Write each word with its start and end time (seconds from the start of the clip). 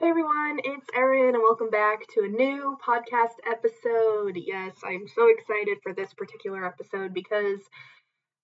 Hey 0.00 0.08
everyone, 0.08 0.60
it's 0.64 0.86
Erin, 0.94 1.34
and 1.34 1.42
welcome 1.42 1.68
back 1.68 2.06
to 2.14 2.22
a 2.22 2.26
new 2.26 2.78
podcast 2.82 3.36
episode. 3.46 4.34
Yes, 4.34 4.72
I'm 4.82 5.06
so 5.06 5.28
excited 5.28 5.76
for 5.82 5.92
this 5.92 6.14
particular 6.14 6.64
episode 6.64 7.12
because 7.12 7.60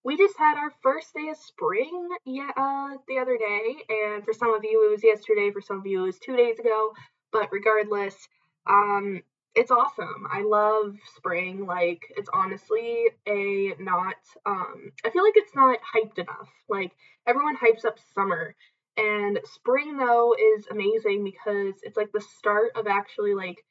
we 0.05 0.19
just 0.19 0.37
had 0.37 0.59
our 0.59 0.71
first 0.83 1.15
day 1.15 1.31
of 1.31 1.39
spring 1.39 2.11
yeah, 2.27 2.51
uh, 2.59 2.99
the 3.09 3.17
other 3.19 3.39
day, 3.39 3.77
and 3.89 4.23
for 4.23 4.35
some 4.35 4.53
of 4.53 4.65
you 4.65 4.87
it 4.87 4.91
was 4.91 5.03
yesterday, 5.03 5.51
for 5.51 5.63
some 5.63 5.79
of 5.79 5.87
you 5.87 6.03
it 6.03 6.07
was 6.07 6.19
two 6.19 6.37
days 6.37 6.59
ago. 6.59 6.93
But 7.33 7.49
regardless, 7.51 8.29
um, 8.67 9.23
it's 9.55 9.71
awesome. 9.71 10.27
I 10.31 10.43
love 10.43 10.99
spring. 11.17 11.65
Like 11.65 12.03
it's 12.19 12.29
honestly 12.35 13.07
a 13.27 13.73
not. 13.79 14.17
Um, 14.45 14.93
I 15.07 15.09
feel 15.11 15.25
like 15.25 15.39
it's 15.39 15.55
not 15.55 15.79
hyped 15.81 16.19
enough. 16.19 16.51
Like 16.69 16.93
everyone 17.27 17.57
hypes 17.57 17.87
up 17.87 17.99
summer 18.15 18.55
and 18.97 19.41
spring 19.45 19.97
though 19.97 20.35
is 20.35 20.67
amazing 20.71 21.25
because 21.25 21.75
it's 21.83 21.97
like 21.97 22.13
the 22.13 22.21
start 22.21 22.71
of 22.77 22.87
actually 22.87 23.35
like 23.35 23.63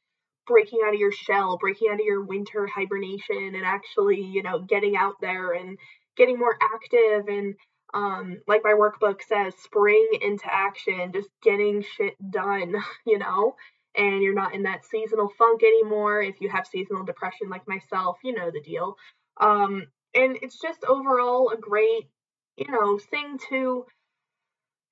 breaking 0.48 0.80
out 0.86 0.94
of 0.94 1.00
your 1.00 1.12
shell, 1.12 1.58
breaking 1.58 1.90
out 1.90 2.00
of 2.00 2.06
your 2.06 2.24
winter 2.24 2.68
hibernation 2.68 3.56
and 3.56 3.66
actually, 3.66 4.22
you 4.22 4.44
know, 4.44 4.60
getting 4.60 4.96
out 4.96 5.16
there 5.22 5.54
and 5.54 5.78
getting 6.18 6.38
more 6.38 6.58
active 6.74 7.28
and 7.28 7.56
um 7.94 8.38
like 8.48 8.62
my 8.64 8.74
workbook 8.74 9.22
says 9.28 9.54
spring 9.64 10.08
into 10.22 10.46
action, 10.52 11.12
just 11.14 11.30
getting 11.44 11.84
shit 11.84 12.14
done, 12.30 12.76
you 13.06 13.18
know? 13.18 13.56
And 13.98 14.22
you're 14.22 14.34
not 14.34 14.54
in 14.54 14.64
that 14.64 14.86
seasonal 14.86 15.30
funk 15.38 15.64
anymore. 15.64 16.22
If 16.22 16.42
you 16.42 16.50
have 16.50 16.68
seasonal 16.68 17.06
depression 17.06 17.50
like 17.50 17.68
myself, 17.68 18.18
you 18.24 18.34
know 18.34 18.52
the 18.52 18.62
deal. 18.62 18.96
Um 19.40 19.88
and 20.14 20.38
it's 20.42 20.60
just 20.60 20.84
overall 20.86 21.50
a 21.50 21.58
great, 21.58 22.08
you 22.58 22.72
know, 22.72 22.98
thing 22.98 23.38
to 23.50 23.86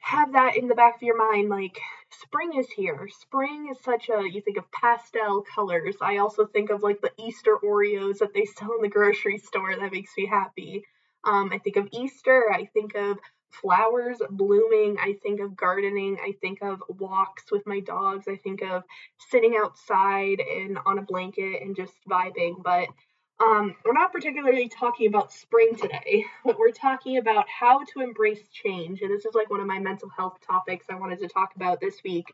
have 0.03 0.33
that 0.33 0.57
in 0.57 0.67
the 0.67 0.75
back 0.75 0.95
of 0.95 1.01
your 1.01 1.17
mind 1.17 1.49
like 1.49 1.79
spring 2.09 2.51
is 2.57 2.69
here. 2.69 3.07
Spring 3.21 3.69
is 3.71 3.79
such 3.83 4.09
a 4.09 4.29
you 4.29 4.41
think 4.41 4.57
of 4.57 4.71
pastel 4.71 5.43
colors. 5.43 5.95
I 6.01 6.17
also 6.17 6.45
think 6.45 6.69
of 6.69 6.83
like 6.83 7.01
the 7.01 7.11
easter 7.17 7.57
oreos 7.63 8.19
that 8.19 8.33
they 8.33 8.45
sell 8.45 8.73
in 8.75 8.81
the 8.81 8.89
grocery 8.89 9.37
store 9.37 9.75
that 9.75 9.91
makes 9.91 10.11
me 10.17 10.25
happy. 10.25 10.83
Um, 11.25 11.51
i 11.53 11.57
think 11.57 11.77
of 11.77 11.87
easter 11.93 12.51
i 12.51 12.65
think 12.65 12.95
of 12.95 13.17
flowers 13.49 14.17
blooming 14.31 14.97
i 14.99 15.13
think 15.23 15.39
of 15.39 15.55
gardening 15.55 16.17
i 16.21 16.33
think 16.41 16.61
of 16.61 16.83
walks 16.89 17.51
with 17.51 17.65
my 17.65 17.79
dogs 17.79 18.27
i 18.27 18.35
think 18.35 18.61
of 18.61 18.83
sitting 19.29 19.55
outside 19.55 20.41
and 20.41 20.77
on 20.85 20.97
a 20.99 21.01
blanket 21.03 21.61
and 21.61 21.75
just 21.75 21.93
vibing. 22.09 22.61
But 22.63 22.89
um, 23.43 23.75
we're 23.83 23.93
not 23.93 24.13
particularly 24.13 24.69
talking 24.69 25.07
about 25.07 25.33
spring 25.33 25.75
today, 25.75 26.25
but 26.45 26.57
we're 26.57 26.71
talking 26.71 27.17
about 27.17 27.45
how 27.49 27.83
to 27.93 28.01
embrace 28.01 28.47
change. 28.51 29.01
And 29.01 29.11
this 29.11 29.25
is 29.25 29.35
like 29.35 29.49
one 29.49 29.59
of 29.59 29.67
my 29.67 29.79
mental 29.79 30.09
health 30.09 30.37
topics 30.45 30.85
I 30.89 30.95
wanted 30.95 31.19
to 31.19 31.27
talk 31.27 31.55
about 31.55 31.81
this 31.81 32.01
week. 32.03 32.25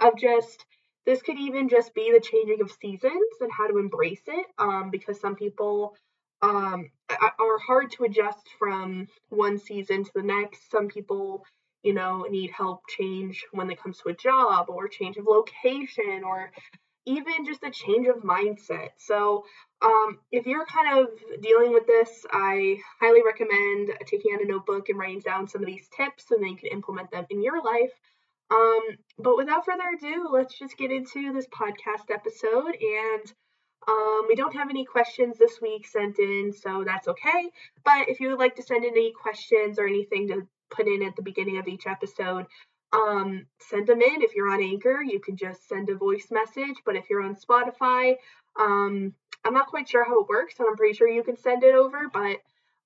Of 0.00 0.16
just, 0.18 0.64
this 1.04 1.20
could 1.20 1.38
even 1.38 1.68
just 1.68 1.94
be 1.94 2.10
the 2.10 2.20
changing 2.20 2.62
of 2.62 2.72
seasons 2.72 3.36
and 3.40 3.50
how 3.52 3.66
to 3.66 3.76
embrace 3.76 4.22
it. 4.26 4.46
Um, 4.58 4.90
because 4.90 5.20
some 5.20 5.36
people 5.36 5.94
um, 6.40 6.90
are 7.10 7.58
hard 7.58 7.90
to 7.92 8.04
adjust 8.04 8.46
from 8.58 9.08
one 9.28 9.58
season 9.58 10.04
to 10.04 10.10
the 10.14 10.22
next. 10.22 10.70
Some 10.70 10.88
people, 10.88 11.44
you 11.82 11.92
know, 11.92 12.26
need 12.30 12.50
help 12.50 12.80
change 12.88 13.44
when 13.52 13.70
it 13.70 13.82
comes 13.82 13.98
to 13.98 14.08
a 14.08 14.14
job 14.14 14.70
or 14.70 14.88
change 14.88 15.18
of 15.18 15.26
location 15.26 16.22
or 16.24 16.50
even 17.04 17.44
just 17.44 17.62
a 17.62 17.70
change 17.70 18.06
of 18.06 18.22
mindset. 18.22 18.90
So, 18.96 19.44
um, 19.82 20.18
if 20.30 20.46
you're 20.46 20.66
kind 20.66 21.00
of 21.00 21.08
dealing 21.40 21.72
with 21.72 21.86
this, 21.86 22.26
I 22.30 22.78
highly 23.00 23.22
recommend 23.24 23.90
taking 24.06 24.34
out 24.34 24.42
a 24.42 24.46
notebook 24.46 24.88
and 24.88 24.98
writing 24.98 25.20
down 25.20 25.48
some 25.48 25.62
of 25.62 25.66
these 25.66 25.88
tips 25.96 26.24
so 26.28 26.36
then 26.36 26.50
you 26.50 26.56
can 26.56 26.68
implement 26.68 27.10
them 27.10 27.26
in 27.30 27.42
your 27.42 27.62
life. 27.62 27.92
Um, 28.50 28.80
but 29.18 29.36
without 29.36 29.64
further 29.64 29.84
ado, 29.96 30.28
let's 30.30 30.58
just 30.58 30.76
get 30.76 30.90
into 30.90 31.32
this 31.32 31.46
podcast 31.46 32.10
episode. 32.12 32.76
And 32.80 33.32
um, 33.88 34.26
we 34.28 34.34
don't 34.34 34.54
have 34.54 34.68
any 34.68 34.84
questions 34.84 35.38
this 35.38 35.60
week 35.62 35.86
sent 35.86 36.18
in, 36.18 36.52
so 36.52 36.84
that's 36.84 37.08
okay. 37.08 37.50
But 37.84 38.08
if 38.08 38.20
you 38.20 38.28
would 38.28 38.38
like 38.38 38.56
to 38.56 38.62
send 38.62 38.84
in 38.84 38.90
any 38.90 39.12
questions 39.12 39.78
or 39.78 39.86
anything 39.86 40.28
to 40.28 40.46
put 40.70 40.88
in 40.88 41.02
at 41.02 41.16
the 41.16 41.22
beginning 41.22 41.58
of 41.58 41.68
each 41.68 41.86
episode, 41.86 42.46
um, 42.92 43.46
send 43.60 43.86
them 43.86 44.02
in. 44.02 44.20
If 44.20 44.34
you're 44.34 44.50
on 44.50 44.62
Anchor, 44.62 45.00
you 45.02 45.20
can 45.20 45.36
just 45.36 45.68
send 45.68 45.88
a 45.88 45.94
voice 45.94 46.26
message. 46.30 46.76
But 46.84 46.96
if 46.96 47.08
you're 47.08 47.22
on 47.22 47.36
Spotify, 47.36 48.16
um, 48.58 49.14
I'm 49.44 49.54
not 49.54 49.68
quite 49.68 49.88
sure 49.88 50.04
how 50.04 50.20
it 50.20 50.28
works, 50.28 50.54
and 50.58 50.68
I'm 50.68 50.76
pretty 50.76 50.94
sure 50.94 51.08
you 51.08 51.22
can 51.22 51.36
send 51.36 51.64
it 51.64 51.74
over. 51.74 52.08
But 52.12 52.38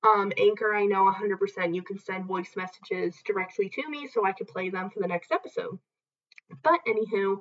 um, 0.06 0.32
Anchor, 0.37 0.75
I 0.75 0.84
know 0.84 1.10
100% 1.10 1.75
you 1.75 1.82
can 1.82 1.98
send 1.98 2.26
voice 2.26 2.53
messages 2.56 3.16
directly 3.25 3.70
to 3.70 3.88
me 3.88 4.06
so 4.06 4.25
I 4.25 4.32
could 4.32 4.48
play 4.48 4.70
them 4.70 4.91
for 4.91 5.00
the 5.00 5.09
next 5.09 5.32
episode. 5.32 5.78
But 6.62 6.81
anywho, 6.87 7.38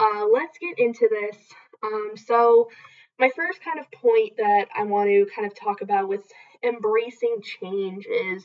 uh, 0.00 0.26
let's 0.32 0.58
get 0.58 0.78
into 0.78 1.08
this. 1.10 1.36
Um, 1.82 2.12
so, 2.16 2.70
my 3.18 3.30
first 3.34 3.62
kind 3.62 3.78
of 3.78 3.90
point 3.92 4.36
that 4.38 4.66
I 4.74 4.82
want 4.84 5.08
to 5.08 5.26
kind 5.34 5.46
of 5.46 5.54
talk 5.54 5.80
about 5.80 6.08
with 6.08 6.24
embracing 6.62 7.42
change 7.42 8.06
is 8.06 8.44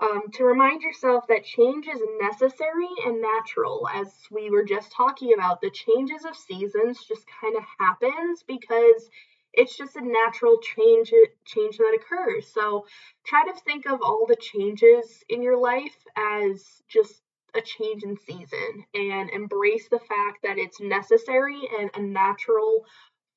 um, 0.00 0.22
to 0.34 0.44
remind 0.44 0.82
yourself 0.82 1.26
that 1.28 1.44
change 1.44 1.88
is 1.88 2.00
necessary 2.20 2.88
and 3.04 3.20
natural 3.20 3.88
as 3.92 4.12
we 4.30 4.50
were 4.50 4.62
just 4.62 4.92
talking 4.92 5.32
about 5.34 5.60
the 5.60 5.70
changes 5.70 6.24
of 6.24 6.36
seasons 6.36 7.04
just 7.04 7.24
kind 7.40 7.56
of 7.56 7.64
happens 7.80 8.44
because 8.46 9.10
it's 9.52 9.76
just 9.76 9.96
a 9.96 10.00
natural 10.00 10.58
change 10.76 11.12
change 11.44 11.78
that 11.78 11.98
occurs 11.98 12.46
so 12.52 12.86
try 13.26 13.44
to 13.44 13.60
think 13.60 13.86
of 13.86 14.00
all 14.02 14.26
the 14.26 14.36
changes 14.36 15.22
in 15.28 15.42
your 15.42 15.58
life 15.58 15.96
as 16.16 16.64
just 16.88 17.22
a 17.54 17.60
change 17.60 18.02
in 18.02 18.16
season 18.16 18.84
and 18.94 19.30
embrace 19.30 19.88
the 19.88 19.98
fact 19.98 20.42
that 20.42 20.58
it's 20.58 20.80
necessary 20.80 21.68
and 21.78 21.90
a 21.94 22.00
natural 22.00 22.84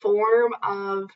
form 0.02 0.54
of 0.64 1.10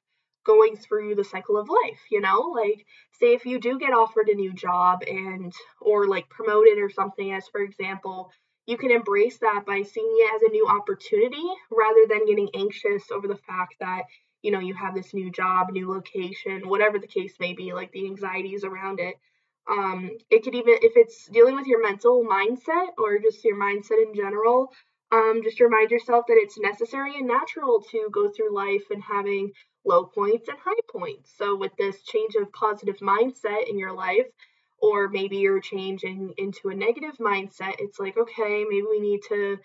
going 0.46 0.76
through 0.78 1.16
the 1.16 1.24
cycle 1.24 1.58
of 1.58 1.70
life, 1.70 2.00
you 2.12 2.22
know? 2.22 2.54
Like 2.56 2.86
say 3.20 3.34
if 3.34 3.46
you 3.46 3.60
do 3.60 3.80
get 3.80 3.94
offered 3.94 4.30
a 4.30 4.36
new 4.36 4.54
job 4.54 5.02
and 5.08 5.54
or 5.82 6.08
like 6.08 6.30
promoted 6.30 6.78
or 6.78 6.90
something 6.90 7.34
as 7.34 7.48
for 7.48 7.62
example, 7.62 8.32
you 8.68 8.78
can 8.78 8.92
embrace 8.92 9.38
that 9.40 9.64
by 9.66 9.82
seeing 9.84 10.18
it 10.20 10.36
as 10.36 10.42
a 10.44 10.52
new 10.52 10.68
opportunity 10.68 11.44
rather 11.72 12.06
than 12.08 12.26
getting 12.26 12.50
anxious 12.56 13.12
over 13.12 13.28
the 13.28 13.36
fact 13.36 13.76
that 13.80 14.04
you 14.46 14.52
know 14.52 14.60
you 14.60 14.76
have 14.76 14.96
this 14.96 15.14
new 15.14 15.32
job, 15.32 15.72
new 15.72 15.90
location, 15.90 16.70
whatever 16.70 17.00
the 17.00 17.08
case 17.08 17.34
may 17.40 17.54
be, 17.54 17.74
like 17.74 17.92
the 17.92 18.06
anxieties 18.06 18.64
around 18.64 19.00
it. 19.00 19.16
Um, 19.70 20.12
it 20.30 20.44
could 20.44 20.56
even 20.56 20.76
if 20.82 20.94
it's 20.96 21.28
dealing 21.28 21.56
with 21.56 21.66
your 21.66 21.82
mental 21.82 22.24
mindset 22.24 22.90
or 23.00 23.18
just 23.20 23.44
your 23.44 23.58
mindset 23.58 24.04
in 24.06 24.14
general, 24.14 24.72
um, 25.12 25.42
just 25.44 25.60
remind 25.60 25.92
yourself 25.92 26.26
that 26.28 26.38
it's 26.38 26.60
necessary 26.60 27.18
and 27.18 27.28
natural 27.28 27.84
to 27.92 28.10
go 28.12 28.30
through 28.30 28.56
life 28.56 28.84
and 28.92 29.02
having 29.02 29.52
low 29.86 30.06
points 30.06 30.48
and 30.48 30.58
high 30.64 30.82
points. 30.92 31.32
So, 31.38 31.56
with 31.56 31.72
this 31.78 32.04
change 32.04 32.36
of 32.36 32.52
positive 32.54 32.98
mindset 32.98 33.68
in 33.70 33.78
your 33.80 33.94
life, 33.94 34.28
or 34.80 35.08
maybe 35.08 35.38
you're 35.38 35.62
changing 35.62 36.34
into 36.38 36.70
a 36.70 36.76
negative 36.76 37.18
mindset, 37.20 37.76
it's 37.80 38.00
like, 38.00 38.18
okay, 38.18 38.66
maybe 38.70 38.86
we 38.90 39.00
need 39.00 39.22
to, 39.30 39.58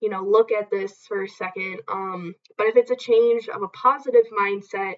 you 0.00 0.10
know, 0.10 0.22
look 0.22 0.52
at 0.52 0.70
this 0.70 1.06
for 1.06 1.22
a 1.22 1.28
second. 1.28 1.80
Um, 1.88 2.34
but 2.58 2.66
if 2.66 2.76
it's 2.76 2.90
a 2.90 2.96
change 2.96 3.48
of 3.48 3.62
a 3.62 3.68
positive 3.68 4.24
mindset, 4.38 4.96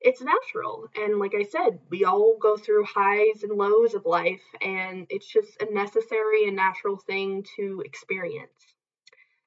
it's 0.00 0.20
natural. 0.20 0.86
And 0.96 1.18
like 1.18 1.34
I 1.34 1.44
said, 1.44 1.80
we 1.90 2.04
all 2.04 2.36
go 2.38 2.56
through 2.56 2.84
highs 2.84 3.42
and 3.42 3.56
lows 3.56 3.94
of 3.94 4.04
life, 4.04 4.42
and 4.60 5.06
it's 5.08 5.26
just 5.26 5.60
a 5.62 5.72
necessary 5.72 6.46
and 6.46 6.56
natural 6.56 6.98
thing 6.98 7.44
to 7.56 7.82
experience. 7.84 8.74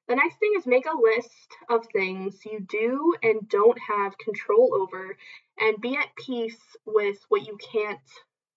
The 0.08 0.16
next 0.16 0.38
thing 0.38 0.52
is 0.56 0.66
make 0.66 0.86
a 0.86 0.96
list 0.96 1.52
of 1.68 1.86
things 1.92 2.44
you 2.44 2.60
do 2.60 3.14
and 3.22 3.46
don't 3.48 3.78
have 3.78 4.16
control 4.18 4.74
over 4.74 5.16
and 5.60 5.80
be 5.80 5.96
at 5.96 6.16
peace 6.16 6.76
with 6.86 7.18
what 7.28 7.46
you 7.46 7.58
can't 7.58 8.00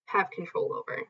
have 0.06 0.30
control 0.30 0.74
over. 0.74 1.06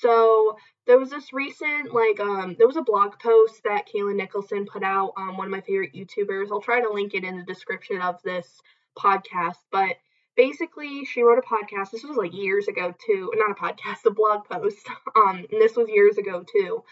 So 0.00 0.56
there 0.86 0.98
was 0.98 1.10
this 1.10 1.32
recent 1.32 1.92
like 1.92 2.20
um 2.20 2.54
there 2.58 2.66
was 2.66 2.76
a 2.76 2.82
blog 2.82 3.18
post 3.18 3.62
that 3.64 3.88
Kalyn 3.88 4.16
Nicholson 4.16 4.66
put 4.66 4.82
out 4.82 5.12
on 5.16 5.30
um, 5.30 5.36
one 5.36 5.46
of 5.46 5.52
my 5.52 5.60
favorite 5.60 5.94
YouTubers. 5.94 6.48
I'll 6.50 6.60
try 6.60 6.80
to 6.80 6.92
link 6.92 7.14
it 7.14 7.24
in 7.24 7.36
the 7.36 7.44
description 7.44 8.00
of 8.00 8.22
this 8.22 8.60
podcast, 8.98 9.58
but 9.70 9.96
basically 10.36 11.04
she 11.04 11.22
wrote 11.22 11.38
a 11.38 11.42
podcast. 11.42 11.90
This 11.90 12.04
was 12.04 12.16
like 12.16 12.34
years 12.34 12.68
ago 12.68 12.94
too, 13.04 13.32
not 13.34 13.50
a 13.50 13.54
podcast, 13.54 14.04
a 14.06 14.10
blog 14.10 14.44
post. 14.44 14.86
Um 15.16 15.46
and 15.50 15.60
this 15.60 15.76
was 15.76 15.88
years 15.88 16.18
ago 16.18 16.44
too 16.50 16.82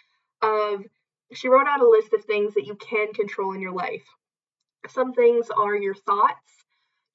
of 0.43 0.85
she 1.33 1.49
wrote 1.49 1.67
out 1.67 1.81
a 1.81 1.89
list 1.89 2.13
of 2.13 2.25
things 2.25 2.55
that 2.55 2.67
you 2.67 2.75
can 2.77 3.13
control 3.13 3.53
in 3.53 3.61
your 3.61 3.73
life. 3.73 4.05
Some 4.89 5.15
things 5.15 5.51
are 5.51 5.75
your 5.75 5.95
thoughts, 5.95 6.65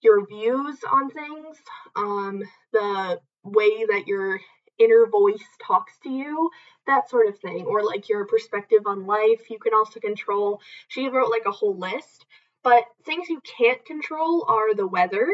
your 0.01 0.25
views 0.25 0.77
on 0.91 1.09
things, 1.11 1.57
um, 1.95 2.43
the 2.73 3.19
way 3.43 3.85
that 3.85 4.07
your 4.07 4.39
inner 4.79 5.05
voice 5.05 5.43
talks 5.65 5.97
to 6.03 6.09
you, 6.09 6.49
that 6.87 7.09
sort 7.09 7.27
of 7.27 7.39
thing, 7.39 7.65
or 7.65 7.83
like 7.83 8.09
your 8.09 8.25
perspective 8.25 8.81
on 8.85 9.05
life, 9.05 9.49
you 9.49 9.59
can 9.59 9.73
also 9.73 9.99
control. 9.99 10.61
She 10.87 11.09
wrote 11.09 11.29
like 11.29 11.45
a 11.45 11.51
whole 11.51 11.77
list. 11.77 12.25
But 12.61 12.83
things 13.05 13.29
you 13.29 13.39
can't 13.57 13.83
control 13.85 14.45
are 14.49 14.75
the 14.75 14.85
weather, 14.87 15.27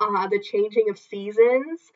uh, 0.00 0.28
the 0.28 0.40
changing 0.40 0.88
of 0.88 0.98
seasons, 0.98 1.92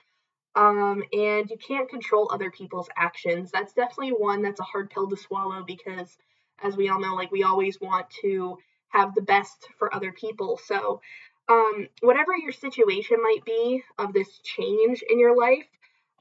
um, 0.54 1.02
and 1.12 1.50
you 1.50 1.56
can't 1.56 1.88
control 1.88 2.28
other 2.30 2.50
people's 2.50 2.88
actions. 2.96 3.50
That's 3.50 3.72
definitely 3.72 4.12
one 4.12 4.42
that's 4.42 4.60
a 4.60 4.64
hard 4.64 4.90
pill 4.90 5.08
to 5.08 5.16
swallow 5.16 5.64
because 5.64 6.16
as 6.62 6.76
we 6.76 6.88
all 6.88 7.00
know, 7.00 7.14
like 7.14 7.32
we 7.32 7.42
always 7.42 7.80
want 7.80 8.08
to 8.22 8.58
have 8.88 9.14
the 9.14 9.22
best 9.22 9.68
for 9.78 9.94
other 9.94 10.12
people. 10.12 10.58
So, 10.64 11.00
um, 11.48 11.88
whatever 12.00 12.36
your 12.36 12.52
situation 12.52 13.18
might 13.22 13.44
be 13.44 13.82
of 13.98 14.12
this 14.12 14.38
change 14.42 15.02
in 15.08 15.18
your 15.18 15.36
life, 15.36 15.66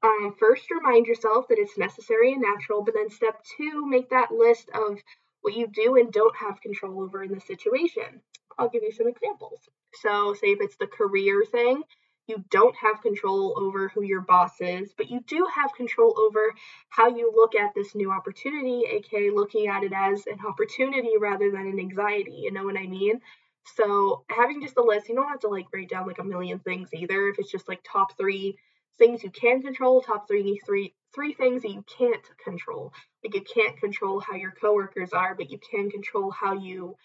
um, 0.03 0.35
first 0.37 0.69
remind 0.69 1.07
yourself 1.07 1.47
that 1.47 1.57
it's 1.57 1.77
necessary 1.77 2.33
and 2.33 2.41
natural, 2.41 2.83
but 2.83 2.93
then 2.93 3.09
step 3.09 3.41
two, 3.57 3.85
make 3.85 4.09
that 4.09 4.31
list 4.31 4.69
of 4.73 4.99
what 5.41 5.55
you 5.55 5.67
do 5.67 5.95
and 5.95 6.11
don't 6.11 6.35
have 6.35 6.61
control 6.61 7.01
over 7.01 7.23
in 7.23 7.33
the 7.33 7.39
situation. 7.39 8.21
I'll 8.57 8.69
give 8.69 8.83
you 8.83 8.91
some 8.91 9.07
examples. 9.07 9.59
So, 10.01 10.33
say 10.33 10.47
if 10.47 10.61
it's 10.61 10.77
the 10.77 10.87
career 10.87 11.43
thing, 11.49 11.83
you 12.27 12.43
don't 12.49 12.75
have 12.77 13.01
control 13.01 13.53
over 13.57 13.89
who 13.89 14.01
your 14.03 14.21
boss 14.21 14.61
is, 14.61 14.93
but 14.97 15.09
you 15.09 15.19
do 15.27 15.47
have 15.53 15.73
control 15.75 16.15
over 16.17 16.53
how 16.89 17.09
you 17.09 17.31
look 17.35 17.55
at 17.55 17.73
this 17.75 17.95
new 17.95 18.11
opportunity, 18.11 18.83
aka 18.89 19.29
looking 19.29 19.67
at 19.67 19.83
it 19.83 19.91
as 19.93 20.25
an 20.27 20.39
opportunity 20.47 21.11
rather 21.19 21.51
than 21.51 21.67
an 21.67 21.79
anxiety. 21.79 22.39
You 22.43 22.51
know 22.51 22.63
what 22.63 22.77
I 22.77 22.87
mean? 22.87 23.19
So 23.75 24.23
having 24.29 24.61
just 24.61 24.77
a 24.77 24.83
list, 24.83 25.09
you 25.09 25.15
don't 25.15 25.29
have 25.29 25.41
to 25.41 25.49
like 25.49 25.65
write 25.73 25.89
down 25.89 26.07
like 26.07 26.19
a 26.19 26.23
million 26.23 26.59
things 26.59 26.89
either. 26.93 27.27
If 27.27 27.39
it's 27.39 27.51
just 27.51 27.67
like 27.67 27.81
top 27.83 28.17
three 28.17 28.57
things 28.97 29.23
you 29.23 29.29
can 29.31 29.61
control, 29.61 30.01
top 30.01 30.27
three 30.27 30.59
three 30.65 30.93
three 31.13 31.33
things 31.33 31.61
that 31.61 31.71
you 31.71 31.83
can't 31.97 32.25
control. 32.43 32.93
Like 33.23 33.35
you 33.35 33.41
can't 33.41 33.77
control 33.79 34.19
how 34.19 34.35
your 34.35 34.51
coworkers 34.51 35.13
are, 35.13 35.35
but 35.35 35.51
you 35.51 35.59
can 35.59 35.89
control 35.89 36.31
how 36.31 36.53
you 36.53 36.95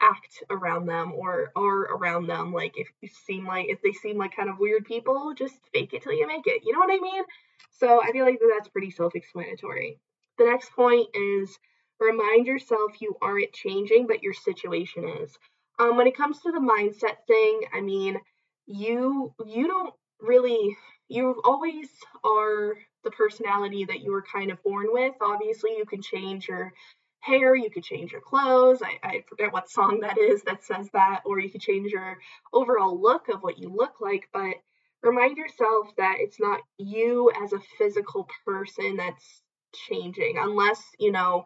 act 0.00 0.42
around 0.50 0.86
them 0.86 1.12
or 1.12 1.52
are 1.54 1.94
around 1.94 2.26
them. 2.26 2.52
Like 2.52 2.74
if 2.76 2.88
you 3.00 3.08
seem 3.26 3.46
like 3.46 3.66
if 3.68 3.80
they 3.82 3.92
seem 3.92 4.18
like 4.18 4.36
kind 4.36 4.50
of 4.50 4.58
weird 4.58 4.84
people, 4.84 5.32
just 5.34 5.54
fake 5.72 5.94
it 5.94 6.02
till 6.02 6.12
you 6.12 6.26
make 6.26 6.46
it. 6.46 6.62
You 6.64 6.72
know 6.72 6.80
what 6.80 6.90
I 6.90 7.00
mean? 7.00 7.22
So 7.70 8.02
I 8.02 8.10
feel 8.12 8.24
like 8.24 8.40
that's 8.54 8.68
pretty 8.68 8.90
self-explanatory. 8.90 9.98
The 10.38 10.44
next 10.44 10.72
point 10.72 11.08
is 11.14 11.58
remind 12.00 12.46
yourself 12.46 13.00
you 13.00 13.16
aren't 13.22 13.52
changing, 13.52 14.06
but 14.06 14.22
your 14.22 14.34
situation 14.34 15.08
is. 15.22 15.36
Um, 15.78 15.96
when 15.96 16.06
it 16.06 16.16
comes 16.16 16.40
to 16.40 16.52
the 16.52 16.58
mindset 16.58 17.24
thing, 17.26 17.62
I 17.72 17.80
mean, 17.80 18.18
you 18.66 19.34
you 19.46 19.66
don't 19.66 19.94
really 20.20 20.76
you 21.12 21.40
always 21.44 21.88
are 22.24 22.74
the 23.04 23.10
personality 23.10 23.84
that 23.84 24.00
you 24.00 24.12
were 24.12 24.22
kind 24.22 24.50
of 24.50 24.62
born 24.62 24.86
with. 24.90 25.14
Obviously, 25.20 25.70
you 25.76 25.84
can 25.84 26.02
change 26.02 26.48
your 26.48 26.72
hair, 27.20 27.54
you 27.54 27.70
could 27.70 27.84
change 27.84 28.12
your 28.12 28.20
clothes. 28.20 28.82
I, 28.82 28.98
I 29.06 29.24
forget 29.28 29.52
what 29.52 29.70
song 29.70 30.00
that 30.00 30.18
is 30.18 30.42
that 30.42 30.64
says 30.64 30.88
that, 30.92 31.22
or 31.24 31.38
you 31.38 31.50
could 31.50 31.60
change 31.60 31.92
your 31.92 32.18
overall 32.52 33.00
look 33.00 33.28
of 33.28 33.42
what 33.42 33.58
you 33.58 33.68
look 33.68 34.00
like, 34.00 34.28
but 34.32 34.54
remind 35.02 35.36
yourself 35.36 35.88
that 35.98 36.16
it's 36.18 36.40
not 36.40 36.60
you 36.78 37.30
as 37.42 37.52
a 37.52 37.60
physical 37.78 38.28
person 38.44 38.96
that's 38.96 39.42
changing, 39.74 40.36
unless, 40.38 40.82
you 40.98 41.12
know, 41.12 41.44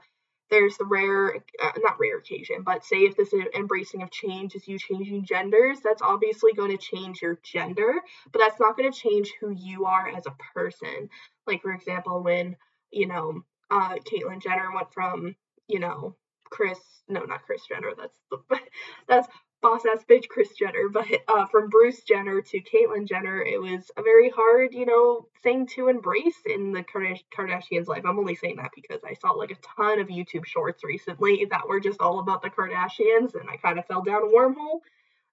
there's 0.50 0.76
the 0.76 0.84
rare, 0.84 1.36
uh, 1.62 1.70
not 1.78 1.98
rare 1.98 2.18
occasion, 2.18 2.62
but 2.62 2.84
say 2.84 2.98
if 2.98 3.16
this 3.16 3.32
embracing 3.54 4.02
of 4.02 4.10
change 4.10 4.54
is 4.54 4.68
you 4.68 4.78
changing 4.78 5.24
genders, 5.24 5.78
that's 5.82 6.02
obviously 6.02 6.52
going 6.52 6.76
to 6.76 6.82
change 6.82 7.20
your 7.22 7.38
gender, 7.42 7.94
but 8.32 8.38
that's 8.38 8.60
not 8.60 8.76
going 8.76 8.90
to 8.90 8.98
change 8.98 9.32
who 9.40 9.50
you 9.50 9.86
are 9.86 10.08
as 10.08 10.26
a 10.26 10.36
person. 10.54 11.08
Like, 11.46 11.62
for 11.62 11.72
example, 11.72 12.22
when, 12.22 12.56
you 12.90 13.06
know, 13.06 13.42
uh, 13.70 13.96
Caitlyn 13.96 14.40
Jenner 14.40 14.72
went 14.72 14.92
from 14.92 15.34
you 15.68 15.80
know, 15.80 16.16
Kris, 16.50 16.78
no, 17.08 17.24
not 17.24 17.42
Kris 17.44 17.62
Jenner, 17.68 17.92
that's 17.96 18.16
the, 18.30 18.38
that's 19.08 19.28
boss 19.62 19.82
ass 19.86 20.04
bitch 20.08 20.28
Kris 20.28 20.54
Jenner, 20.54 20.88
but 20.92 21.06
uh, 21.28 21.46
from 21.46 21.68
Bruce 21.68 22.02
Jenner 22.02 22.40
to 22.40 22.60
Caitlyn 22.60 23.06
Jenner, 23.06 23.42
it 23.42 23.60
was 23.60 23.90
a 23.96 24.02
very 24.02 24.30
hard, 24.30 24.74
you 24.74 24.86
know, 24.86 25.28
thing 25.42 25.66
to 25.68 25.88
embrace 25.88 26.38
in 26.44 26.72
the 26.72 26.84
Kardashians' 26.84 27.86
life. 27.86 28.02
I'm 28.04 28.18
only 28.18 28.34
saying 28.34 28.56
that 28.56 28.72
because 28.74 29.02
I 29.04 29.14
saw 29.14 29.30
like 29.30 29.50
a 29.50 29.56
ton 29.76 30.00
of 30.00 30.08
YouTube 30.08 30.46
shorts 30.46 30.84
recently 30.84 31.46
that 31.50 31.68
were 31.68 31.80
just 31.80 32.00
all 32.00 32.18
about 32.18 32.42
the 32.42 32.50
Kardashians, 32.50 33.34
and 33.34 33.48
I 33.50 33.56
kind 33.56 33.78
of 33.78 33.86
fell 33.86 34.02
down 34.02 34.22
a 34.22 34.26
wormhole. 34.26 34.80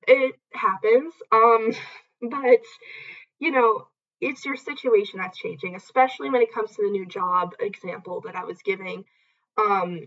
It 0.08 0.36
happens, 0.52 1.14
um, 1.32 1.72
but 2.22 2.62
you 3.40 3.52
know, 3.52 3.88
it's 4.22 4.46
your 4.46 4.56
situation 4.56 5.20
that's 5.20 5.38
changing, 5.38 5.76
especially 5.76 6.30
when 6.30 6.42
it 6.42 6.54
comes 6.54 6.72
to 6.72 6.84
the 6.84 6.90
new 6.90 7.06
job 7.06 7.56
example 7.60 8.22
that 8.22 8.36
I 8.36 8.46
was 8.46 8.62
giving. 8.64 9.04
Um, 9.58 10.06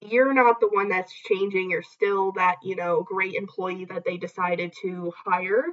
you're 0.00 0.32
not 0.34 0.60
the 0.60 0.68
one 0.68 0.88
that's 0.88 1.12
changing. 1.12 1.70
You're 1.70 1.82
still 1.82 2.32
that, 2.32 2.56
you 2.62 2.76
know, 2.76 3.02
great 3.02 3.34
employee 3.34 3.86
that 3.86 4.04
they 4.04 4.16
decided 4.16 4.72
to 4.82 5.12
hire. 5.24 5.64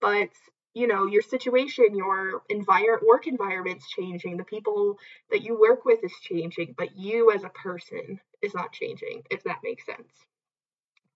But, 0.00 0.30
you 0.74 0.86
know, 0.86 1.06
your 1.06 1.22
situation, 1.22 1.94
your 1.94 2.42
envir- 2.50 3.06
work 3.06 3.26
environment's 3.26 3.88
changing. 3.88 4.36
The 4.36 4.44
people 4.44 4.98
that 5.30 5.42
you 5.42 5.58
work 5.58 5.84
with 5.84 6.02
is 6.04 6.12
changing, 6.22 6.74
but 6.76 6.96
you 6.96 7.30
as 7.32 7.44
a 7.44 7.50
person 7.50 8.20
is 8.42 8.54
not 8.54 8.72
changing, 8.72 9.22
if 9.30 9.42
that 9.44 9.58
makes 9.62 9.84
sense. 9.84 10.12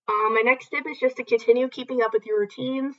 Um, 0.08 0.34
my 0.34 0.42
next 0.44 0.68
tip 0.68 0.86
is 0.86 0.98
just 0.98 1.16
to 1.16 1.24
continue 1.24 1.68
keeping 1.68 2.02
up 2.02 2.12
with 2.12 2.26
your 2.26 2.40
routines. 2.40 2.94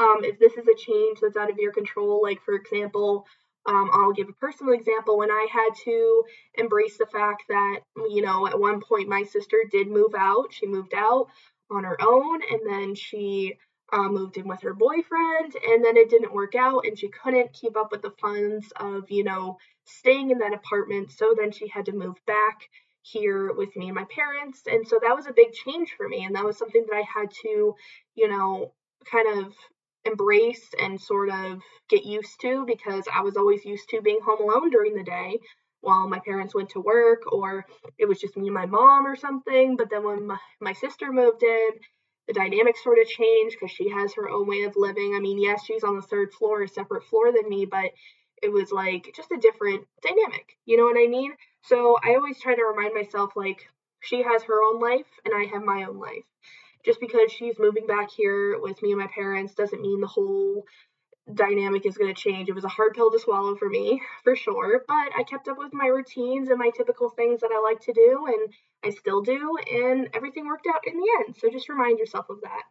Um, 0.00 0.18
if 0.22 0.38
this 0.38 0.54
is 0.54 0.66
a 0.66 0.76
change 0.76 1.18
that's 1.20 1.36
out 1.36 1.50
of 1.50 1.58
your 1.58 1.72
control, 1.72 2.20
like 2.22 2.40
for 2.42 2.54
example, 2.54 3.26
um, 3.68 3.90
I'll 3.92 4.12
give 4.12 4.28
a 4.28 4.32
personal 4.32 4.72
example. 4.72 5.18
When 5.18 5.30
I 5.30 5.46
had 5.52 5.70
to 5.84 6.24
embrace 6.54 6.96
the 6.96 7.06
fact 7.06 7.44
that, 7.48 7.80
you 8.08 8.22
know, 8.22 8.46
at 8.46 8.58
one 8.58 8.80
point 8.80 9.08
my 9.08 9.22
sister 9.24 9.58
did 9.70 9.88
move 9.88 10.14
out. 10.18 10.46
She 10.52 10.66
moved 10.66 10.94
out 10.94 11.28
on 11.70 11.84
her 11.84 11.98
own 12.00 12.40
and 12.50 12.60
then 12.66 12.94
she 12.94 13.58
uh, 13.92 14.08
moved 14.08 14.38
in 14.38 14.48
with 14.48 14.62
her 14.62 14.72
boyfriend 14.72 15.54
and 15.66 15.84
then 15.84 15.96
it 15.98 16.08
didn't 16.08 16.34
work 16.34 16.54
out 16.54 16.86
and 16.86 16.98
she 16.98 17.08
couldn't 17.08 17.52
keep 17.52 17.76
up 17.76 17.92
with 17.92 18.00
the 18.00 18.14
funds 18.22 18.72
of, 18.76 19.10
you 19.10 19.22
know, 19.22 19.58
staying 19.84 20.30
in 20.30 20.38
that 20.38 20.54
apartment. 20.54 21.12
So 21.12 21.34
then 21.36 21.52
she 21.52 21.68
had 21.68 21.86
to 21.86 21.92
move 21.92 22.16
back 22.26 22.68
here 23.02 23.52
with 23.52 23.76
me 23.76 23.86
and 23.86 23.94
my 23.94 24.06
parents. 24.14 24.62
And 24.66 24.88
so 24.88 24.98
that 25.02 25.14
was 25.14 25.26
a 25.26 25.32
big 25.32 25.52
change 25.52 25.94
for 25.96 26.08
me. 26.08 26.24
And 26.24 26.34
that 26.34 26.44
was 26.44 26.56
something 26.56 26.86
that 26.88 26.96
I 26.96 27.02
had 27.02 27.30
to, 27.42 27.74
you 28.14 28.28
know, 28.28 28.72
kind 29.10 29.38
of 29.38 29.54
embrace 30.08 30.70
and 30.78 31.00
sort 31.00 31.30
of 31.30 31.60
get 31.88 32.04
used 32.04 32.40
to 32.42 32.64
because 32.66 33.04
I 33.12 33.22
was 33.22 33.36
always 33.36 33.64
used 33.64 33.88
to 33.90 34.00
being 34.02 34.20
home 34.24 34.40
alone 34.40 34.70
during 34.70 34.94
the 34.94 35.02
day 35.02 35.38
while 35.80 36.08
my 36.08 36.18
parents 36.18 36.54
went 36.54 36.70
to 36.70 36.80
work 36.80 37.32
or 37.32 37.64
it 37.98 38.06
was 38.06 38.20
just 38.20 38.36
me 38.36 38.46
and 38.46 38.54
my 38.54 38.66
mom 38.66 39.06
or 39.06 39.16
something. 39.16 39.76
But 39.76 39.90
then 39.90 40.04
when 40.04 40.26
my, 40.26 40.38
my 40.60 40.72
sister 40.72 41.12
moved 41.12 41.42
in, 41.42 41.70
the 42.26 42.34
dynamics 42.34 42.82
sort 42.84 42.98
of 42.98 43.06
changed 43.06 43.56
because 43.58 43.74
she 43.74 43.88
has 43.88 44.12
her 44.14 44.28
own 44.28 44.46
way 44.46 44.62
of 44.64 44.76
living. 44.76 45.14
I 45.14 45.20
mean, 45.20 45.38
yes, 45.38 45.64
she's 45.64 45.84
on 45.84 45.96
the 45.96 46.02
third 46.02 46.32
floor, 46.32 46.62
a 46.62 46.68
separate 46.68 47.04
floor 47.04 47.32
than 47.32 47.48
me, 47.48 47.64
but 47.64 47.90
it 48.42 48.52
was 48.52 48.70
like 48.70 49.12
just 49.16 49.32
a 49.32 49.38
different 49.38 49.86
dynamic. 50.02 50.56
You 50.66 50.76
know 50.76 50.84
what 50.84 50.98
I 50.98 51.06
mean? 51.06 51.32
So 51.62 51.96
I 52.04 52.14
always 52.14 52.40
try 52.40 52.54
to 52.54 52.64
remind 52.64 52.94
myself 52.94 53.32
like 53.34 53.66
she 54.00 54.22
has 54.22 54.42
her 54.42 54.62
own 54.62 54.80
life 54.80 55.06
and 55.24 55.34
I 55.34 55.44
have 55.52 55.62
my 55.62 55.84
own 55.84 55.98
life 55.98 56.24
just 56.84 57.00
because 57.00 57.30
she's 57.30 57.58
moving 57.58 57.86
back 57.86 58.10
here 58.10 58.58
with 58.60 58.80
me 58.82 58.92
and 58.92 59.00
my 59.00 59.08
parents 59.14 59.54
doesn't 59.54 59.82
mean 59.82 60.00
the 60.00 60.06
whole 60.06 60.64
dynamic 61.34 61.84
is 61.84 61.98
going 61.98 62.12
to 62.12 62.20
change. 62.20 62.48
It 62.48 62.54
was 62.54 62.64
a 62.64 62.68
hard 62.68 62.94
pill 62.94 63.10
to 63.10 63.18
swallow 63.18 63.56
for 63.56 63.68
me, 63.68 64.00
for 64.24 64.36
sure, 64.36 64.84
but 64.86 65.10
I 65.16 65.24
kept 65.24 65.48
up 65.48 65.58
with 65.58 65.72
my 65.72 65.86
routines 65.86 66.48
and 66.48 66.58
my 66.58 66.70
typical 66.76 67.10
things 67.10 67.40
that 67.40 67.50
I 67.52 67.60
like 67.60 67.80
to 67.80 67.92
do, 67.92 68.26
and 68.26 68.52
I 68.84 68.90
still 68.90 69.22
do, 69.22 69.56
and 69.70 70.08
everything 70.14 70.46
worked 70.46 70.66
out 70.66 70.80
in 70.86 70.96
the 70.96 71.08
end. 71.20 71.36
So 71.36 71.50
just 71.50 71.68
remind 71.68 71.98
yourself 71.98 72.26
of 72.30 72.40
that. 72.42 72.62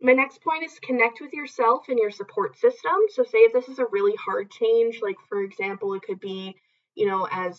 My 0.00 0.12
next 0.12 0.42
point 0.42 0.62
is 0.62 0.78
connect 0.78 1.20
with 1.20 1.32
yourself 1.32 1.86
and 1.88 1.98
your 1.98 2.12
support 2.12 2.56
system. 2.56 2.94
So, 3.08 3.24
say 3.24 3.38
if 3.38 3.52
this 3.52 3.68
is 3.68 3.80
a 3.80 3.86
really 3.90 4.14
hard 4.14 4.48
change, 4.50 5.00
like 5.02 5.16
for 5.28 5.42
example, 5.42 5.94
it 5.94 6.02
could 6.02 6.20
be, 6.20 6.54
you 6.94 7.06
know, 7.06 7.26
as 7.30 7.58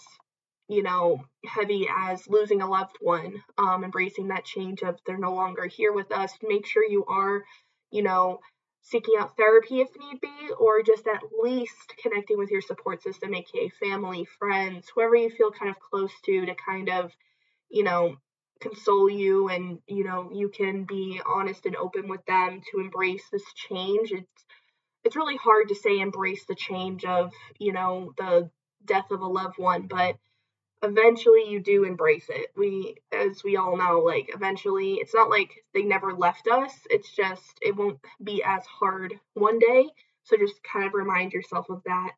you 0.69 0.83
know, 0.83 1.25
heavy 1.45 1.89
as 1.91 2.27
losing 2.27 2.61
a 2.61 2.69
loved 2.69 2.95
one, 3.01 3.43
um, 3.57 3.83
embracing 3.83 4.27
that 4.27 4.45
change 4.45 4.83
of 4.83 4.99
they're 5.05 5.17
no 5.17 5.33
longer 5.33 5.65
here 5.65 5.91
with 5.91 6.11
us. 6.11 6.31
Make 6.43 6.67
sure 6.67 6.87
you 6.87 7.03
are, 7.05 7.43
you 7.89 8.03
know, 8.03 8.39
seeking 8.83 9.15
out 9.19 9.35
therapy 9.35 9.81
if 9.81 9.89
need 9.99 10.21
be, 10.21 10.51
or 10.59 10.83
just 10.83 11.07
at 11.07 11.23
least 11.41 11.95
connecting 12.01 12.37
with 12.37 12.51
your 12.51 12.61
support 12.61 13.01
system, 13.01 13.33
aka 13.33 13.69
family, 13.81 14.27
friends, 14.37 14.87
whoever 14.93 15.15
you 15.15 15.31
feel 15.31 15.49
kind 15.51 15.71
of 15.71 15.79
close 15.79 16.11
to, 16.25 16.45
to 16.45 16.53
kind 16.55 16.87
of, 16.89 17.11
you 17.69 17.83
know, 17.83 18.15
console 18.61 19.09
you 19.09 19.49
and, 19.49 19.79
you 19.87 20.03
know, 20.03 20.29
you 20.31 20.49
can 20.49 20.83
be 20.83 21.19
honest 21.25 21.65
and 21.65 21.75
open 21.77 22.07
with 22.07 22.23
them 22.27 22.61
to 22.71 22.79
embrace 22.79 23.23
this 23.31 23.43
change. 23.55 24.11
It's 24.11 24.45
it's 25.03 25.15
really 25.15 25.37
hard 25.37 25.69
to 25.69 25.75
say 25.75 25.99
embrace 25.99 26.45
the 26.45 26.55
change 26.55 27.05
of, 27.05 27.31
you 27.57 27.73
know, 27.73 28.13
the 28.17 28.51
death 28.85 29.09
of 29.11 29.21
a 29.21 29.27
loved 29.27 29.57
one, 29.57 29.87
but 29.87 30.17
eventually 30.81 31.49
you 31.49 31.59
do 31.59 31.83
embrace 31.83 32.27
it. 32.29 32.51
We, 32.55 32.95
as 33.11 33.43
we 33.43 33.57
all 33.57 33.77
know, 33.77 33.99
like 33.99 34.31
eventually 34.33 34.95
it's 34.95 35.13
not 35.13 35.29
like 35.29 35.63
they 35.73 35.83
never 35.83 36.13
left 36.13 36.47
us. 36.47 36.73
It's 36.89 37.11
just 37.11 37.59
it 37.61 37.75
won't 37.75 37.99
be 38.23 38.43
as 38.43 38.65
hard 38.65 39.19
one 39.33 39.59
day. 39.59 39.85
So 40.23 40.37
just 40.37 40.63
kind 40.63 40.85
of 40.85 40.93
remind 40.93 41.33
yourself 41.33 41.69
of 41.69 41.81
that. 41.85 42.11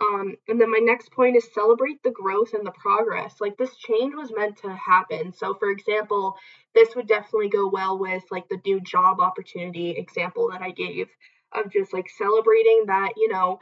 Um, 0.00 0.36
and 0.48 0.60
then 0.60 0.70
my 0.70 0.80
next 0.82 1.12
point 1.12 1.36
is 1.36 1.54
celebrate 1.54 2.02
the 2.02 2.10
growth 2.10 2.52
and 2.52 2.66
the 2.66 2.72
progress. 2.72 3.36
Like 3.40 3.56
this 3.56 3.76
change 3.76 4.14
was 4.14 4.32
meant 4.36 4.58
to 4.58 4.74
happen. 4.74 5.32
So 5.32 5.54
for 5.54 5.70
example, 5.70 6.36
this 6.74 6.94
would 6.96 7.06
definitely 7.06 7.48
go 7.48 7.68
well 7.68 7.98
with 7.98 8.24
like 8.30 8.48
the 8.48 8.60
new 8.66 8.80
job 8.80 9.20
opportunity 9.20 9.90
example 9.90 10.50
that 10.50 10.62
I 10.62 10.72
gave 10.72 11.08
of 11.52 11.70
just 11.70 11.92
like 11.92 12.10
celebrating 12.10 12.84
that, 12.86 13.12
you 13.16 13.28
know, 13.32 13.60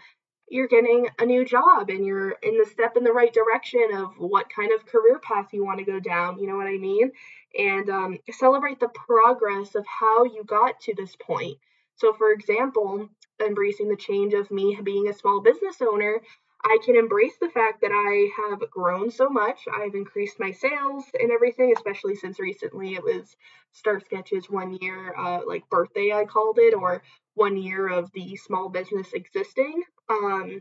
you're 0.52 0.68
getting 0.68 1.08
a 1.18 1.24
new 1.24 1.46
job 1.46 1.88
and 1.88 2.04
you're 2.04 2.32
in 2.42 2.58
the 2.58 2.66
step 2.70 2.98
in 2.98 3.04
the 3.04 3.12
right 3.12 3.32
direction 3.32 3.88
of 3.94 4.10
what 4.18 4.50
kind 4.54 4.70
of 4.70 4.84
career 4.84 5.18
path 5.18 5.46
you 5.52 5.64
want 5.64 5.78
to 5.78 5.84
go 5.84 5.98
down. 5.98 6.38
You 6.38 6.46
know 6.46 6.56
what 6.56 6.66
I 6.66 6.76
mean? 6.76 7.10
And 7.58 7.88
um, 7.88 8.18
celebrate 8.30 8.78
the 8.78 8.88
progress 8.88 9.74
of 9.74 9.86
how 9.86 10.24
you 10.24 10.44
got 10.44 10.78
to 10.82 10.94
this 10.94 11.16
point. 11.16 11.56
So, 11.96 12.12
for 12.12 12.32
example, 12.32 13.08
embracing 13.40 13.88
the 13.88 13.96
change 13.96 14.34
of 14.34 14.50
me 14.50 14.78
being 14.82 15.08
a 15.08 15.14
small 15.14 15.40
business 15.40 15.76
owner, 15.80 16.20
I 16.62 16.78
can 16.84 16.96
embrace 16.96 17.38
the 17.40 17.48
fact 17.48 17.80
that 17.80 17.90
I 17.90 18.28
have 18.42 18.70
grown 18.70 19.10
so 19.10 19.30
much. 19.30 19.60
I've 19.74 19.94
increased 19.94 20.38
my 20.38 20.52
sales 20.52 21.04
and 21.18 21.32
everything, 21.32 21.72
especially 21.74 22.14
since 22.14 22.38
recently 22.38 22.94
it 22.94 23.02
was 23.02 23.36
StarSketchh's 23.74 24.50
one 24.50 24.76
year, 24.80 25.14
uh, 25.16 25.40
like 25.46 25.68
birthday, 25.70 26.12
I 26.12 26.26
called 26.26 26.58
it, 26.60 26.74
or 26.74 27.02
one 27.34 27.56
year 27.56 27.88
of 27.88 28.10
the 28.12 28.36
small 28.36 28.68
business 28.68 29.12
existing. 29.12 29.82
Um, 30.08 30.60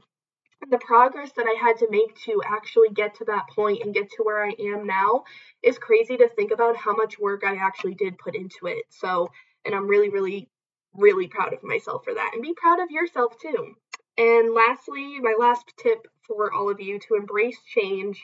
the 0.70 0.78
progress 0.78 1.32
that 1.34 1.48
I 1.48 1.60
had 1.60 1.78
to 1.80 1.90
make 1.90 2.16
to 2.26 2.42
actually 2.46 2.90
get 2.94 3.16
to 3.16 3.26
that 3.26 3.48
point 3.50 3.82
and 3.84 3.94
get 3.94 4.10
to 4.12 4.24
where 4.24 4.46
I 4.46 4.54
am 4.60 4.86
now 4.86 5.24
is 5.64 5.78
crazy 5.80 6.18
to 6.18 6.30
think 6.30 6.52
about 6.52 6.78
how 6.78 6.94
much 6.94 7.20
work 7.20 7.44
I 7.44 7.56
actually 7.56 7.96
did 7.96 8.18
put 8.18 8.36
into 8.36 8.68
it. 8.68 8.86
So, 8.90 9.30
and 9.66 9.74
I'm 9.74 9.88
really, 9.88 10.10
really, 10.10 10.50
really 10.94 11.28
proud 11.28 11.54
of 11.54 11.64
myself 11.64 12.04
for 12.04 12.14
that. 12.14 12.32
And 12.34 12.44
be 12.44 12.54
proud 12.54 12.80
of 12.80 12.92
yourself 12.92 13.34
too. 13.42 13.76
And 14.18 14.54
lastly, 14.54 15.20
my 15.20 15.34
last 15.40 15.74
tip 15.82 16.08
for 16.28 16.54
all 16.54 16.70
of 16.70 16.80
you 16.80 17.00
to 17.00 17.16
embrace 17.16 17.58
change 17.74 18.22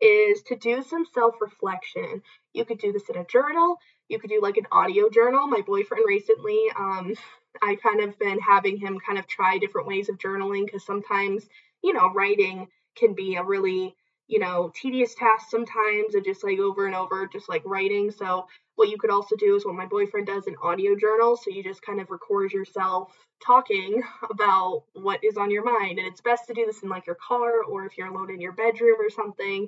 is 0.00 0.42
to 0.42 0.56
do 0.56 0.82
some 0.82 1.04
self 1.12 1.34
reflection. 1.40 2.22
You 2.52 2.64
could 2.64 2.78
do 2.78 2.92
this 2.92 3.08
in 3.08 3.16
a 3.16 3.24
journal, 3.24 3.78
you 4.08 4.18
could 4.18 4.30
do 4.30 4.40
like 4.40 4.56
an 4.56 4.66
audio 4.70 5.10
journal. 5.10 5.46
My 5.46 5.62
boyfriend 5.62 6.04
recently, 6.06 6.66
um, 6.78 7.14
I 7.62 7.76
kind 7.76 8.00
of 8.00 8.18
been 8.18 8.38
having 8.38 8.78
him 8.78 8.98
kind 9.00 9.18
of 9.18 9.26
try 9.26 9.58
different 9.58 9.86
ways 9.86 10.08
of 10.08 10.18
journaling 10.18 10.66
because 10.66 10.84
sometimes, 10.84 11.48
you 11.82 11.92
know, 11.92 12.12
writing 12.12 12.68
can 12.96 13.14
be 13.14 13.36
a 13.36 13.42
really 13.44 13.94
you 14.30 14.38
know, 14.38 14.70
tedious 14.80 15.14
task 15.16 15.50
sometimes 15.50 16.14
and 16.14 16.24
just 16.24 16.44
like 16.44 16.60
over 16.60 16.86
and 16.86 16.94
over, 16.94 17.26
just 17.26 17.48
like 17.48 17.62
writing. 17.64 18.12
So, 18.12 18.46
what 18.76 18.88
you 18.88 18.96
could 18.96 19.10
also 19.10 19.34
do 19.34 19.56
is 19.56 19.66
what 19.66 19.74
my 19.74 19.86
boyfriend 19.86 20.28
does 20.28 20.46
an 20.46 20.54
audio 20.62 20.94
journal. 20.94 21.36
So, 21.36 21.50
you 21.50 21.64
just 21.64 21.82
kind 21.82 22.00
of 22.00 22.10
record 22.10 22.52
yourself 22.52 23.12
talking 23.44 24.02
about 24.30 24.84
what 24.92 25.24
is 25.24 25.36
on 25.36 25.50
your 25.50 25.64
mind. 25.64 25.98
And 25.98 26.06
it's 26.06 26.20
best 26.20 26.46
to 26.46 26.54
do 26.54 26.64
this 26.64 26.82
in 26.84 26.88
like 26.88 27.06
your 27.06 27.16
car 27.16 27.64
or 27.64 27.86
if 27.86 27.98
you're 27.98 28.06
alone 28.06 28.30
in 28.30 28.40
your 28.40 28.52
bedroom 28.52 28.98
or 29.00 29.10
something. 29.10 29.66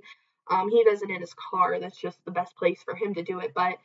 Um, 0.49 0.71
he 0.71 0.85
does 0.85 1.03
it 1.03 1.11
in 1.11 1.21
his 1.21 1.35
car. 1.35 1.81
That's 1.81 2.01
just 2.01 2.25
the 2.25 2.31
best 2.31 2.57
place 2.57 2.83
for 2.85 2.95
him 2.95 3.15
to 3.15 3.23
do 3.23 3.41
it. 3.41 3.53
But 3.55 3.79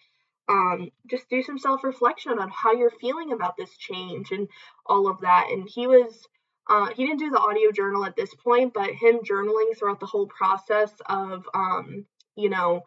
um, 0.49 0.89
just 1.09 1.29
do 1.29 1.43
some 1.43 1.59
self 1.59 1.83
reflection 1.83 2.39
on 2.39 2.49
how 2.49 2.73
you're 2.73 2.89
feeling 2.89 3.31
about 3.31 3.57
this 3.57 3.75
change 3.77 4.31
and 4.31 4.47
all 4.85 5.07
of 5.07 5.21
that. 5.21 5.47
And 5.51 5.67
he 5.67 5.87
was 5.87 6.27
uh, 6.69 6.87
he 6.87 7.05
didn't 7.05 7.19
do 7.19 7.29
the 7.29 7.39
audio 7.39 7.71
journal 7.71 8.05
at 8.05 8.15
this 8.15 8.33
point, 8.33 8.73
but 8.73 8.91
him 8.91 9.19
journaling 9.19 9.77
throughout 9.77 9.99
the 9.99 10.05
whole 10.05 10.27
process 10.27 10.91
of, 11.07 11.47
um, 11.53 12.05
you 12.35 12.49
know, 12.49 12.83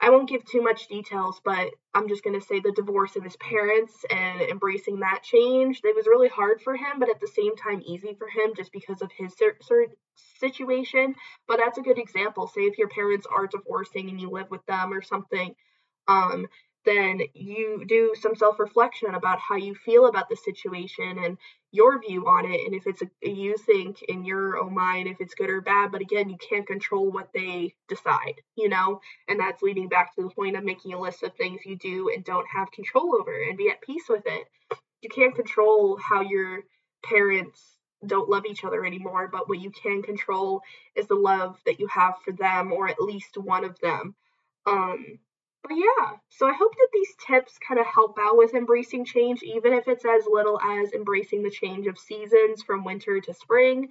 I 0.00 0.10
won't 0.10 0.28
give 0.28 0.44
too 0.44 0.60
much 0.60 0.88
details, 0.88 1.40
but 1.44 1.70
I'm 1.94 2.08
just 2.08 2.22
going 2.22 2.38
to 2.38 2.46
say 2.46 2.60
the 2.60 2.72
divorce 2.72 3.16
of 3.16 3.24
his 3.24 3.36
parents 3.36 4.04
and 4.10 4.42
embracing 4.42 5.00
that 5.00 5.22
change. 5.22 5.80
It 5.82 5.96
was 5.96 6.06
really 6.06 6.28
hard 6.28 6.60
for 6.60 6.76
him, 6.76 6.98
but 6.98 7.08
at 7.08 7.20
the 7.20 7.26
same 7.28 7.56
time 7.56 7.82
easy 7.84 8.14
for 8.18 8.28
him 8.28 8.52
just 8.56 8.70
because 8.72 9.00
of 9.00 9.10
his 9.16 9.34
situation. 10.38 11.14
But 11.48 11.58
that's 11.58 11.78
a 11.78 11.82
good 11.82 11.98
example. 11.98 12.46
Say 12.48 12.62
if 12.62 12.76
your 12.76 12.88
parents 12.88 13.26
are 13.34 13.46
divorcing 13.46 14.10
and 14.10 14.20
you 14.20 14.30
live 14.30 14.50
with 14.50 14.64
them 14.66 14.92
or 14.92 15.00
something, 15.00 15.54
um, 16.08 16.46
then 16.84 17.20
you 17.32 17.84
do 17.86 18.14
some 18.20 18.34
self 18.34 18.58
reflection 18.58 19.14
about 19.14 19.38
how 19.40 19.56
you 19.56 19.74
feel 19.74 20.06
about 20.06 20.28
the 20.28 20.36
situation 20.36 21.18
and 21.18 21.38
your 21.72 22.00
view 22.00 22.26
on 22.26 22.44
it. 22.44 22.60
And 22.66 22.74
if 22.74 22.86
it's 22.86 23.02
a, 23.02 23.06
you 23.22 23.56
think 23.56 24.02
in 24.02 24.24
your 24.24 24.58
own 24.58 24.74
mind 24.74 25.08
if 25.08 25.20
it's 25.20 25.34
good 25.34 25.50
or 25.50 25.60
bad, 25.60 25.90
but 25.90 26.02
again, 26.02 26.28
you 26.28 26.36
can't 26.36 26.66
control 26.66 27.10
what 27.10 27.30
they 27.34 27.74
decide, 27.88 28.40
you 28.56 28.68
know? 28.68 29.00
And 29.28 29.40
that's 29.40 29.62
leading 29.62 29.88
back 29.88 30.14
to 30.14 30.22
the 30.22 30.30
point 30.30 30.56
of 30.56 30.64
making 30.64 30.92
a 30.92 31.00
list 31.00 31.22
of 31.22 31.34
things 31.34 31.62
you 31.64 31.76
do 31.76 32.10
and 32.14 32.24
don't 32.24 32.46
have 32.54 32.70
control 32.70 33.16
over 33.18 33.34
and 33.42 33.56
be 33.56 33.70
at 33.70 33.80
peace 33.80 34.04
with 34.08 34.22
it. 34.26 34.46
You 35.00 35.08
can't 35.08 35.34
control 35.34 35.98
how 35.98 36.20
your 36.20 36.60
parents 37.02 37.60
don't 38.06 38.28
love 38.28 38.44
each 38.46 38.64
other 38.64 38.84
anymore, 38.84 39.28
but 39.32 39.48
what 39.48 39.60
you 39.60 39.70
can 39.70 40.02
control 40.02 40.60
is 40.94 41.06
the 41.06 41.14
love 41.14 41.58
that 41.66 41.80
you 41.80 41.86
have 41.88 42.14
for 42.24 42.32
them 42.32 42.72
or 42.72 42.88
at 42.88 43.00
least 43.00 43.36
one 43.36 43.64
of 43.64 43.78
them. 43.80 44.14
Um, 44.66 45.18
but 45.66 45.76
yeah, 45.76 46.16
so 46.28 46.46
I 46.46 46.52
hope 46.52 46.72
that 46.72 46.88
these 46.92 47.14
tips 47.26 47.58
kind 47.66 47.80
of 47.80 47.86
help 47.86 48.18
out 48.20 48.36
with 48.36 48.54
embracing 48.54 49.04
change, 49.06 49.42
even 49.42 49.72
if 49.72 49.88
it's 49.88 50.04
as 50.04 50.24
little 50.30 50.60
as 50.60 50.92
embracing 50.92 51.42
the 51.42 51.50
change 51.50 51.86
of 51.86 51.98
seasons 51.98 52.62
from 52.62 52.84
winter 52.84 53.20
to 53.20 53.34
spring. 53.34 53.88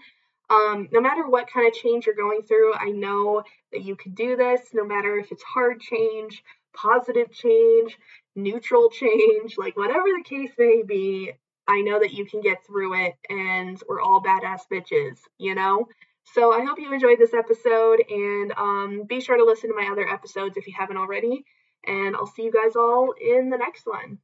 Um, 0.52 0.88
no 0.92 1.02
matter 1.02 1.28
what 1.28 1.50
kind 1.52 1.68
of 1.68 1.74
change 1.74 2.06
you're 2.06 2.16
going 2.16 2.44
through, 2.44 2.76
I 2.76 2.92
know 2.92 3.44
that 3.72 3.84
you 3.84 3.96
can 3.96 4.14
do 4.14 4.36
this, 4.36 4.62
no 4.74 4.86
matter 4.86 5.18
if 5.18 5.32
it's 5.32 5.42
hard 5.42 5.80
change, 5.80 6.44
positive 6.76 7.32
change, 7.32 7.98
neutral 8.36 8.90
change, 8.90 9.56
like 9.58 9.76
whatever 9.76 10.06
the 10.16 10.24
case 10.24 10.52
may 10.58 10.84
be, 10.86 11.32
I 11.68 11.82
know 11.82 12.00
that 12.00 12.14
you 12.14 12.26
can 12.26 12.42
get 12.42 12.66
through 12.68 13.06
it 13.06 13.16
and 13.30 13.82
we're 13.88 14.02
all 14.02 14.22
badass 14.22 14.62
bitches, 14.72 15.18
you 15.40 15.56
know? 15.56 15.88
So 16.34 16.54
I 16.54 16.64
hope 16.64 16.80
you 16.80 16.92
enjoyed 16.94 17.20
this 17.20 17.34
episode 17.34 18.04
and 18.10 18.54
um, 18.58 19.04
be 19.08 19.22
sure 19.22 19.38
to 19.38 19.44
listen 19.44 19.70
to 19.70 19.76
my 19.76 19.90
other 19.92 20.08
episodes 20.08 20.58
if 20.58 20.68
you 20.68 20.74
haven't 20.78 20.98
already. 20.98 21.46
And 21.86 22.16
I'll 22.16 22.28
see 22.28 22.44
you 22.44 22.52
guys 22.52 22.76
all 22.76 23.14
in 23.20 23.50
the 23.50 23.58
next 23.58 23.86
one. 23.86 24.20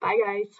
Bye, 0.00 0.18
guys. 0.24 0.54